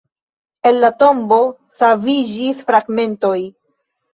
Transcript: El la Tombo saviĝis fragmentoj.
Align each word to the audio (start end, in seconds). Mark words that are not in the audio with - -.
El 0.69 0.79
la 0.83 0.89
Tombo 1.03 1.37
saviĝis 1.81 2.65
fragmentoj. 2.73 3.39